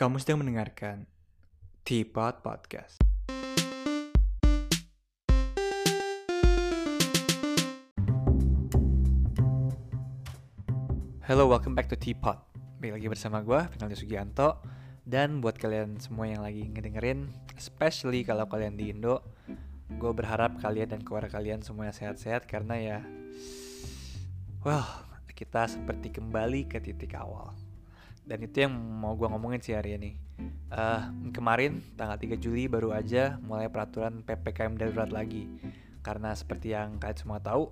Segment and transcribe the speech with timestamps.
[0.00, 1.04] Kamu sedang mendengarkan
[1.84, 2.96] Teapot Podcast.
[11.28, 12.40] Hello, welcome back to Teapot.
[12.80, 14.64] Balik lagi bersama gue, Finaldi Sugianto.
[15.04, 17.28] Dan buat kalian semua yang lagi ngedengerin,
[17.60, 19.20] especially kalau kalian di Indo,
[20.00, 22.98] gue berharap kalian dan keluarga kalian semuanya sehat-sehat karena ya,
[24.64, 27.52] well, kita seperti kembali ke titik awal.
[28.24, 30.10] Dan itu yang mau gue ngomongin sih hari ini.
[30.70, 35.50] Uh, kemarin tanggal 3 Juli baru aja mulai peraturan PPKM darurat lagi.
[36.00, 37.68] Karena seperti yang kalian semua tahu,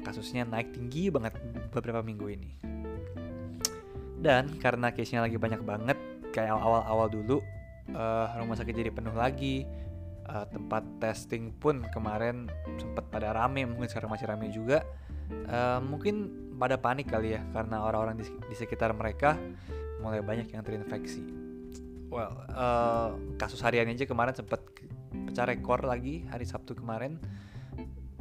[0.00, 1.36] kasusnya naik tinggi banget
[1.72, 2.50] beberapa minggu ini.
[4.16, 5.98] Dan karena case-nya lagi banyak banget,
[6.32, 7.38] kayak awal-awal dulu,
[7.92, 9.68] uh, rumah sakit jadi penuh lagi,
[10.26, 12.48] uh, tempat testing pun kemarin
[12.80, 14.82] sempat pada rame, mungkin sekarang masih rame juga.
[15.46, 19.36] Uh, mungkin pada panik kali ya, karena orang-orang di, di sekitar mereka
[20.00, 21.22] mulai banyak yang terinfeksi.
[22.06, 24.62] Well, uh, kasus harian aja kemarin sempat
[25.10, 27.18] pecah rekor lagi hari Sabtu kemarin.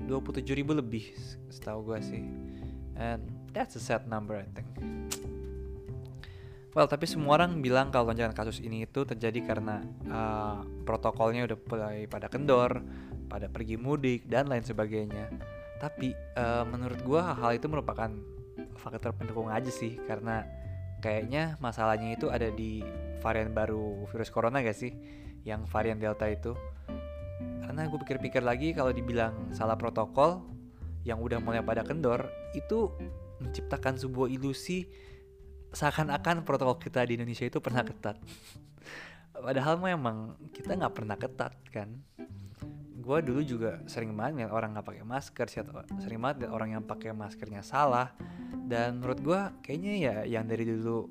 [0.06, 1.14] 27 ribu lebih
[1.50, 2.24] setahu gue sih.
[2.96, 4.70] And that's a sad number I think.
[6.76, 9.80] Well tapi semua orang bilang kalau lonjakan kasus ini itu terjadi karena
[10.12, 12.84] uh, protokolnya udah mulai pada kendor
[13.32, 15.32] pada pergi mudik dan lain sebagainya.
[15.80, 18.12] Tapi uh, menurut gue hal itu merupakan
[18.76, 20.44] faktor pendukung aja sih karena
[21.06, 22.82] kayaknya masalahnya itu ada di
[23.22, 24.90] varian baru virus corona gak sih?
[25.46, 26.58] Yang varian delta itu.
[27.62, 30.42] Karena gue pikir-pikir lagi kalau dibilang salah protokol
[31.06, 32.26] yang udah mulai pada kendor
[32.58, 32.90] itu
[33.38, 34.90] menciptakan sebuah ilusi
[35.70, 38.18] seakan-akan protokol kita di Indonesia itu pernah ketat.
[39.46, 42.02] Padahal memang kita nggak pernah ketat kan
[43.06, 45.46] gue dulu juga sering banget orang nggak pakai masker
[46.02, 48.10] sering banget orang yang pakai maskernya salah.
[48.66, 51.06] Dan menurut gue kayaknya ya yang dari dulu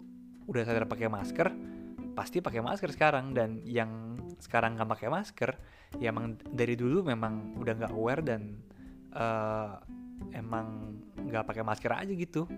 [0.51, 1.49] udah sadar pakai masker
[2.19, 3.31] pasti pakai masker sekarang.
[3.31, 5.51] Dan yang sekarang nggak pakai masker
[6.03, 8.59] ya emang dari dulu memang udah nggak aware dan
[9.15, 9.79] uh,
[10.35, 12.51] emang nggak pakai masker aja gitu.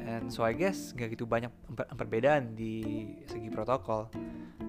[0.00, 1.52] And so I guess nggak gitu banyak
[2.00, 2.80] perbedaan di
[3.28, 4.08] segi protokol.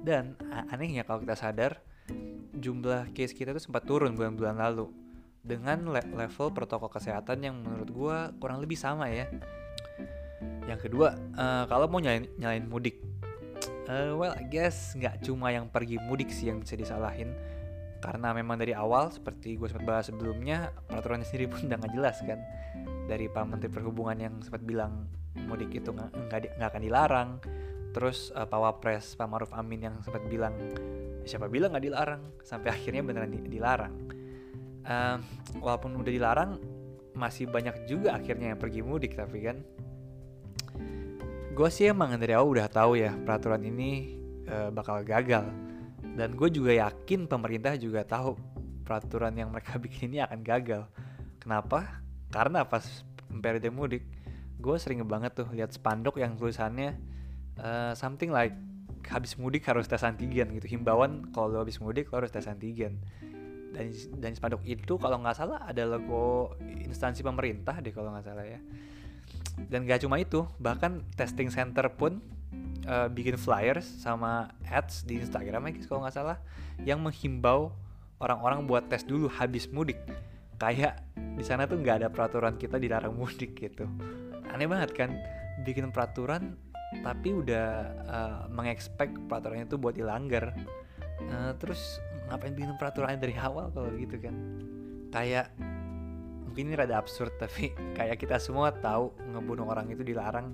[0.03, 0.35] Dan
[0.67, 1.90] anehnya kalau kita sadar
[2.55, 4.91] jumlah case kita tuh sempat turun bulan-bulan lalu.
[5.41, 9.25] Dengan le level protokol kesehatan yang menurut gue kurang lebih sama ya.
[10.69, 13.01] Yang kedua, uh, kalau mau nyalain, nyalain mudik,
[13.89, 17.33] uh, well I guess nggak cuma yang pergi mudik sih yang bisa disalahin,
[18.05, 22.17] karena memang dari awal seperti gue sempat bahas sebelumnya peraturannya sendiri pun udah nggak jelas
[22.21, 22.39] kan.
[23.09, 25.09] Dari Pak Menteri Perhubungan yang sempat bilang
[25.49, 27.29] mudik itu nggak akan dilarang,
[27.97, 30.53] terus uh, Pak Wapres Pak Maruf Amin yang sempat bilang
[31.25, 32.23] siapa bilang nggak dilarang?
[32.41, 33.95] Sampai akhirnya beneran dilarang.
[34.81, 35.17] Uh,
[35.61, 36.51] walaupun udah dilarang
[37.13, 39.61] masih banyak juga akhirnya yang pergi mudik tapi kan
[41.51, 44.17] gue sih emang dari awal udah tahu ya peraturan ini
[44.47, 45.45] uh, bakal gagal.
[46.01, 48.35] Dan gue juga yakin pemerintah juga tahu
[48.83, 50.83] peraturan yang mereka bikin ini akan gagal.
[51.39, 52.01] Kenapa?
[52.31, 52.83] Karena pas
[53.27, 54.03] periode mudik
[54.61, 56.93] gue sering banget tuh lihat spanduk yang tulisannya
[57.57, 58.53] uh, something like
[59.11, 60.79] habis mudik harus tes antigen gitu.
[60.79, 63.03] Himbauan kalau habis mudik lo harus tes antigen.
[63.71, 68.47] Dan dan spanduk itu kalau nggak salah ada logo instansi pemerintah deh kalau nggak salah
[68.47, 68.59] ya.
[69.61, 72.23] Dan gak cuma itu bahkan testing center pun
[72.87, 76.37] uh, bikin flyers sama ads di Instagram ya kalau nggak salah
[76.81, 77.71] yang menghimbau
[78.17, 79.99] orang-orang buat tes dulu habis mudik.
[80.55, 83.89] Kayak di sana tuh nggak ada peraturan kita dilarang mudik gitu.
[84.51, 85.09] Aneh banget kan
[85.63, 86.57] bikin peraturan
[86.99, 87.67] tapi udah
[88.03, 90.51] uh, mengekspek peraturannya itu buat dilanggar.
[91.23, 94.35] Uh, terus ngapain bikin peraturannya dari awal kalau gitu kan?
[95.11, 95.55] Kayak
[96.43, 100.51] mungkin ini rada absurd tapi kayak kita semua tahu ngebunuh orang itu dilarang.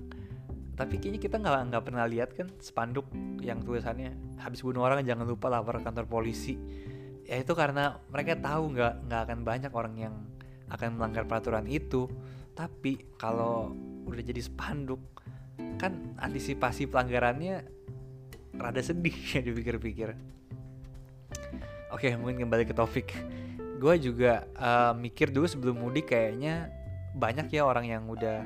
[0.78, 3.10] Tapi kayaknya kita nggak nggak pernah lihat kan spanduk
[3.42, 6.54] yang tulisannya habis bunuh orang jangan lupa lapor kantor polisi.
[7.26, 10.14] Ya itu karena mereka tahu nggak nggak akan banyak orang yang
[10.70, 12.06] akan melanggar peraturan itu.
[12.54, 13.74] Tapi kalau
[14.06, 15.02] udah jadi spanduk
[15.78, 17.66] kan antisipasi pelanggarannya
[18.58, 20.38] rada sedih ya dipikir-pikir
[21.88, 23.16] Oke, mungkin kembali ke topik.
[23.80, 26.68] Gue juga uh, mikir dulu sebelum mudik kayaknya
[27.16, 28.44] banyak ya orang yang udah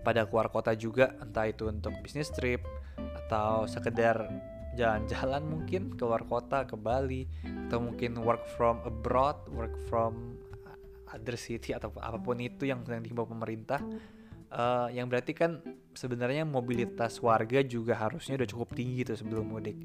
[0.00, 2.64] pada keluar kota juga, entah itu untuk bisnis trip
[2.96, 4.24] atau sekedar
[4.72, 7.28] jalan-jalan mungkin keluar kota ke Bali
[7.68, 10.38] atau mungkin work from abroad, work from
[11.12, 13.84] other city atau apa pun itu yang sedang dihimbau pemerintah.
[14.46, 15.58] Uh, yang berarti kan
[15.92, 19.76] sebenarnya mobilitas warga juga harusnya udah cukup tinggi tuh sebelum mudik.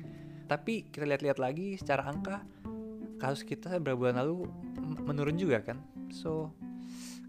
[0.45, 2.45] Tapi kita lihat-lihat lagi secara angka
[3.17, 4.49] kasus kita beberapa bulan lalu
[5.01, 5.81] menurun juga kan?
[6.13, 6.53] So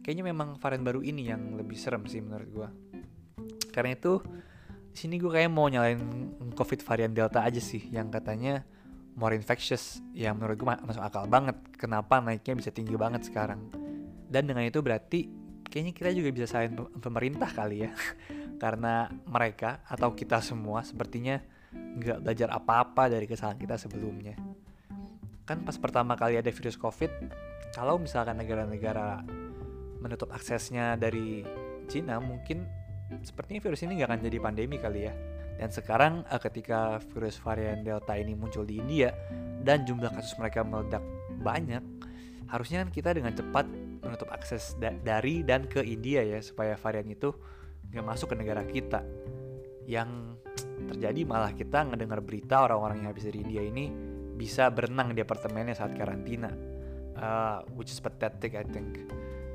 [0.05, 2.69] kayaknya memang varian baru ini yang lebih serem sih menurut gue
[3.73, 4.21] karena itu
[4.93, 5.99] sini gue kayak mau nyalain
[6.53, 8.61] covid varian delta aja sih yang katanya
[9.17, 11.57] more infectious ya menurut gue masuk akal banget.
[11.81, 13.73] Kenapa naiknya bisa tinggi banget sekarang?
[14.29, 15.29] Dan dengan itu berarti
[15.73, 17.91] kayaknya kita juga bisa salahin pemerintah kali ya.
[18.63, 21.41] Karena mereka atau kita semua sepertinya
[21.73, 24.37] nggak belajar apa-apa dari kesalahan kita sebelumnya.
[25.49, 27.09] Kan pas pertama kali ada virus covid
[27.73, 29.25] kalau misalkan negara-negara
[30.05, 31.41] menutup aksesnya dari
[31.89, 32.69] Cina mungkin
[33.25, 35.15] sepertinya virus ini nggak akan jadi pandemi kali ya.
[35.57, 39.13] Dan sekarang uh, ketika virus varian Delta ini muncul di India
[39.65, 41.05] dan jumlah kasus mereka meledak
[41.41, 41.81] banyak,
[42.49, 43.65] harusnya kan kita dengan cepat
[44.13, 47.33] menutup akses da dari dan ke India ya supaya varian itu
[47.89, 49.01] nggak masuk ke negara kita.
[49.89, 50.37] Yang
[50.93, 53.89] terjadi malah kita ngedengar berita orang-orang yang habis dari India ini
[54.37, 56.53] bisa berenang di apartemennya saat karantina,
[57.17, 59.09] uh, which is pathetic I think.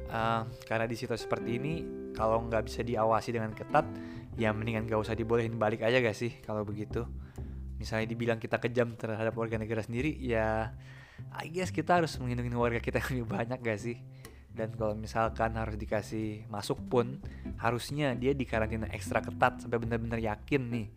[0.07, 1.73] Uh, karena di situasi seperti ini
[2.17, 3.85] kalau nggak bisa diawasi dengan ketat
[4.37, 7.03] ya mendingan gak usah dibolehin balik aja gak sih kalau begitu
[7.81, 10.73] misalnya dibilang kita kejam terhadap warga negara sendiri ya
[11.33, 13.97] I guess kita harus melindungi warga kita yang lebih banyak gak sih
[14.57, 17.21] dan kalau misalkan harus dikasih masuk pun
[17.61, 20.87] harusnya dia dikarantina ekstra ketat sampai benar-benar yakin nih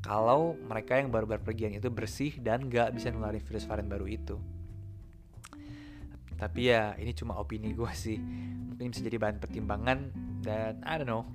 [0.00, 4.40] kalau mereka yang baru berpergian itu bersih dan gak bisa nularin virus varian baru itu.
[6.40, 8.16] Tapi ya ini cuma opini gue sih.
[8.16, 10.08] Mungkin bisa jadi bahan pertimbangan
[10.40, 11.28] dan I don't know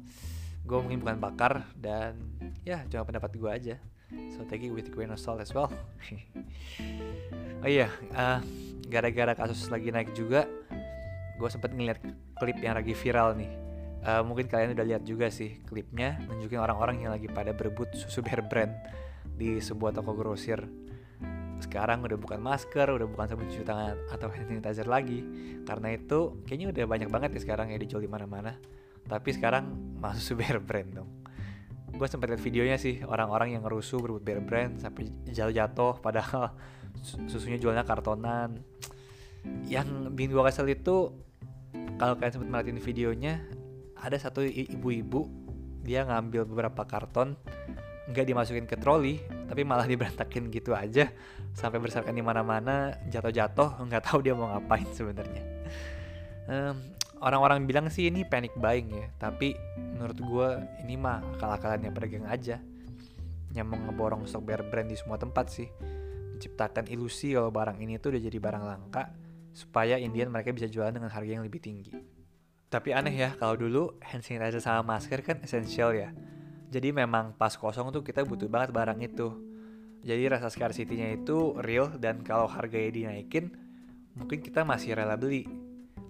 [0.65, 2.17] gue mungkin bukan pakar dan
[2.65, 3.75] ya cuma pendapat gue aja.
[4.33, 5.69] So take it with grain of salt as well.
[7.65, 8.45] Oh iya uh,
[8.85, 10.45] gara-gara kasus lagi naik juga
[11.35, 11.99] gue sempet ngeliat
[12.39, 13.51] klip yang lagi viral nih.
[14.05, 18.21] Uh, mungkin kalian udah lihat juga sih klipnya nunjukin orang-orang yang lagi pada berebut susu
[18.21, 18.69] bear brand
[19.33, 20.61] di sebuah toko grosir.
[21.57, 25.23] Sekarang udah bukan masker, udah bukan sabun cuci tangan atau hand sanitizer lagi.
[25.65, 28.53] Karena itu kayaknya udah banyak banget ya sekarang ya dijual di mana-mana.
[29.05, 31.09] Tapi sekarang masuk bear brand dong.
[31.95, 36.53] Gue sempat lihat videonya sih orang-orang yang ngerusuh berebut bear brand sampai jatuh-jatuh padahal
[37.31, 38.59] susunya jualnya kartonan.
[39.65, 41.24] Yang bikin gue kesel itu
[41.95, 43.33] kalau kalian sempat merhatiin videonya
[43.95, 45.27] ada satu ibu-ibu
[45.85, 47.39] dia ngambil beberapa karton
[48.05, 51.09] nggak dimasukin ke troli tapi malah diberantakin gitu aja
[51.55, 55.43] sampai berserakan di mana-mana jatuh-jatuh nggak tahu dia mau ngapain sebenarnya.
[56.45, 56.77] Um,
[57.25, 59.57] orang-orang bilang sih ini panic buying ya tapi
[59.97, 60.49] menurut gue
[60.85, 62.61] ini mah akal-akalannya pedagang aja
[63.55, 65.69] yang mau ngeborong stok bear brand di semua tempat sih.
[66.35, 69.24] Menciptakan ilusi kalau barang ini tuh udah jadi barang langka
[69.55, 71.95] supaya Indian mereka bisa jualan dengan harga yang lebih tinggi.
[72.67, 76.11] Tapi aneh ya kalau dulu hand sanitizer sama masker kan esensial ya.
[76.67, 79.31] Jadi memang pas kosong tuh kita butuh banget barang itu.
[80.03, 83.55] Jadi rasa scarcity-nya itu real dan kalau harganya dinaikin
[84.11, 85.47] mungkin kita masih rela beli.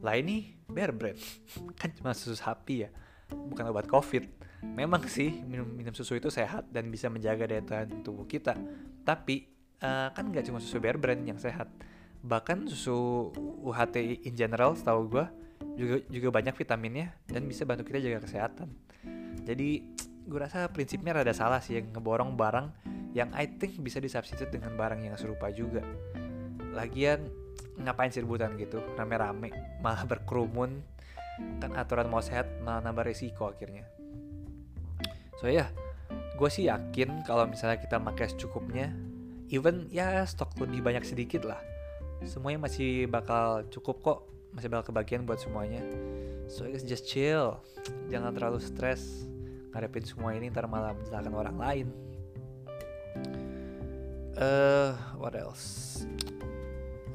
[0.01, 1.15] Lah ini bear brand
[1.79, 2.89] kan cuma susu sapi ya
[3.29, 4.25] bukan obat covid.
[4.65, 8.57] Memang sih minum minum susu itu sehat dan bisa menjaga daya tahan tubuh kita.
[9.05, 9.45] Tapi
[9.85, 11.69] uh, kan nggak cuma susu bear brand yang sehat
[12.25, 13.29] bahkan susu
[13.61, 15.25] UHT in general setahu gue
[15.77, 18.73] juga juga banyak vitaminnya dan bisa bantu kita jaga kesehatan.
[19.45, 19.85] Jadi
[20.25, 22.67] gue rasa prinsipnya rada salah sih yang ngeborong barang
[23.13, 25.85] yang I think bisa disubstitute dengan barang yang serupa juga.
[26.73, 27.29] Lagian
[27.77, 28.81] ngapain sih rebutan gitu?
[28.97, 29.53] Rame-rame
[29.85, 30.81] malah berkerumun
[31.59, 33.85] kan aturan mau sehat malah nambah resiko akhirnya.
[35.37, 35.69] So ya yeah,
[36.39, 38.89] gue sih yakin kalau misalnya kita pakai secukupnya
[39.51, 41.74] even ya stok lebih banyak sedikit lah
[42.25, 44.19] semuanya masih bakal cukup kok.
[44.51, 45.81] Masih bakal kebagian buat semuanya.
[46.49, 47.61] So I guess just chill.
[48.09, 49.25] Jangan terlalu stres.
[49.71, 51.87] Ngadepin semua ini ntar malah menyalahkan orang lain.
[54.35, 56.03] Eh uh, what else?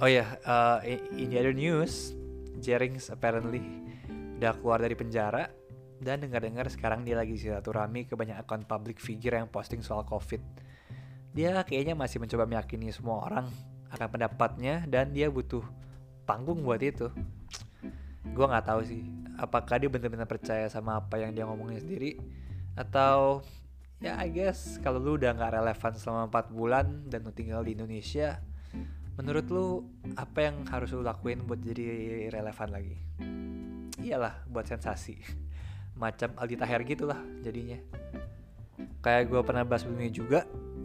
[0.01, 0.81] Oh ya, yeah, uh,
[1.13, 2.17] in the other news,
[2.57, 3.61] Jerings apparently
[4.41, 5.53] udah keluar dari penjara.
[6.01, 10.41] Dan dengar-dengar sekarang dia lagi silaturahmi ke banyak akun public figure yang posting soal COVID.
[11.37, 13.53] Dia kayaknya masih mencoba meyakini semua orang
[13.91, 15.63] akan pendapatnya dan dia butuh
[16.25, 17.11] panggung buat itu.
[18.31, 19.03] Gue nggak tahu sih,
[19.41, 22.21] apakah dia benar-benar percaya sama apa yang dia ngomongin sendiri
[22.79, 23.43] atau
[23.99, 27.75] ya I guess kalau lu udah nggak relevan selama 4 bulan dan lu tinggal di
[27.77, 28.41] Indonesia
[29.19, 29.67] menurut lu
[30.17, 31.85] apa yang harus lu lakuin buat jadi
[32.33, 32.97] relevan lagi?
[34.01, 35.21] Iyalah buat sensasi.
[35.99, 37.77] Macam Aldi Taher gitu lah jadinya.
[39.05, 40.41] Kayak gue pernah bahas sebelumnya juga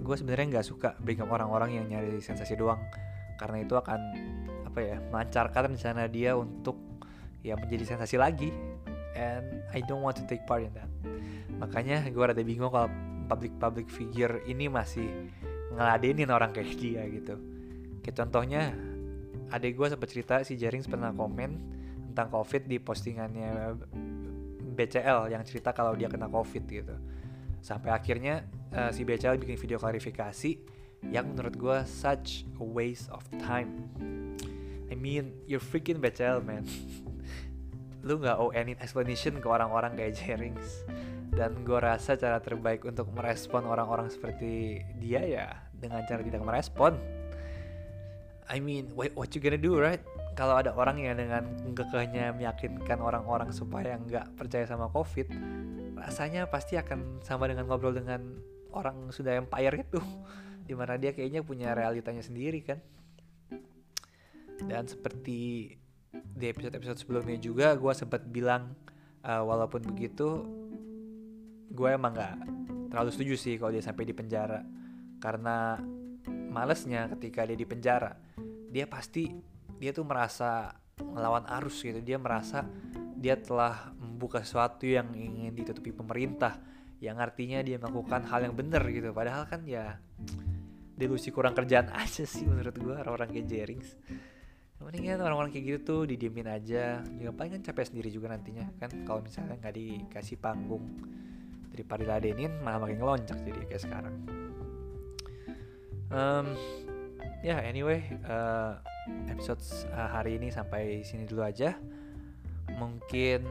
[0.05, 2.79] gue sebenarnya nggak suka bingung orang-orang yang nyari sensasi doang.
[3.35, 3.99] Karena itu akan
[4.69, 6.77] apa ya melancarkan rencana dia untuk
[7.41, 8.53] ya menjadi sensasi lagi.
[9.17, 10.91] And I don't want to take part in that.
[11.57, 12.91] Makanya gue rada bingung kalau
[13.25, 15.07] public public figure ini masih
[15.73, 17.35] ngeladenin orang kayak dia gitu.
[18.05, 18.71] Kayak contohnya
[19.49, 21.51] adik gue sempat cerita si Jaring pernah komen
[22.11, 23.75] tentang covid di postingannya
[24.75, 26.95] BCL yang cerita kalau dia kena covid gitu.
[27.63, 28.45] Sampai akhirnya
[28.75, 30.59] uh, si BCL bikin video klarifikasi
[31.09, 33.87] yang menurut gue such a waste of time.
[34.91, 36.67] I mean, you're freaking BCL man.
[38.05, 40.85] Lu nggak owe any explanation ke orang-orang kayak Jerings.
[41.33, 46.95] Dan gue rasa cara terbaik untuk merespon orang-orang seperti dia ya dengan cara tidak merespon.
[48.45, 49.99] I mean, what, what you gonna do, right?
[50.37, 55.33] Kalau ada orang yang dengan kekehnya meyakinkan orang-orang supaya nggak percaya sama COVID,
[55.97, 58.21] rasanya pasti akan sama dengan ngobrol dengan
[58.75, 60.03] orang sudah empire itu,
[60.67, 62.79] di mana dia kayaknya punya realitanya sendiri kan.
[64.55, 65.71] Dan seperti
[66.11, 68.75] di episode-episode sebelumnya juga, gue sempat bilang
[69.23, 70.43] uh, walaupun begitu,
[71.71, 72.35] gue emang nggak
[72.91, 74.63] terlalu setuju sih kalau dia sampai di penjara,
[75.19, 75.79] karena
[76.51, 78.15] malesnya ketika dia di penjara
[78.75, 79.31] dia pasti
[79.79, 82.03] dia tuh merasa melawan arus gitu.
[82.03, 82.67] Dia merasa
[83.15, 86.59] dia telah membuka sesuatu yang ingin ditutupi pemerintah
[87.03, 89.11] yang artinya dia melakukan hal yang benar gitu.
[89.11, 89.99] Padahal kan ya
[90.95, 93.89] delusi kurang kerjaan aja sih menurut gue orang-orang kayak Jerings.
[94.79, 97.01] Mendingan orang-orang kayak gitu tuh didiemin aja.
[97.01, 98.91] Juga paling kan capek sendiri juga nantinya kan?
[99.03, 100.85] Kalau misalnya nggak dikasih panggung
[101.73, 104.15] daripada ladenin malah makin ngelonjak jadi kayak sekarang.
[106.13, 106.53] Um,
[107.41, 108.77] ya yeah, anyway uh,
[109.27, 109.59] episode
[109.89, 111.75] uh, hari ini sampai sini dulu aja.
[112.77, 113.41] Mungkin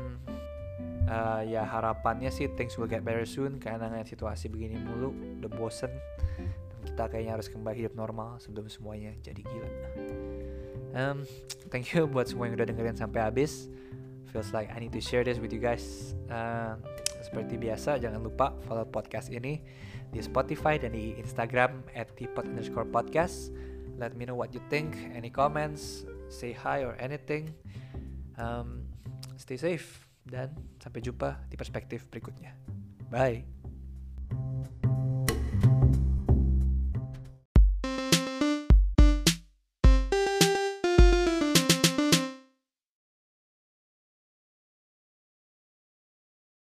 [1.14, 5.50] uh, ya harapannya sih things will get better soon karena dengan situasi begini mulu udah
[5.54, 5.92] bosen.
[6.38, 9.71] Dan kita kayaknya harus kembali hidup normal sebelum semuanya jadi gila.
[10.94, 11.26] Um,
[11.71, 13.71] thank you buat semua yang udah dengerin sampai habis.
[14.35, 16.18] Feels like I need to share this with you guys.
[16.26, 16.75] Uh,
[17.23, 19.62] seperti biasa jangan lupa follow podcast ini
[20.11, 23.54] di Spotify dan di Instagram at underscore podcast.
[23.94, 27.54] Let me know what you think any comments say hi or anything.
[28.35, 28.90] Um,
[29.38, 32.57] stay safe dan sampai jumpa di perspektif berikutnya.
[33.12, 33.53] Bye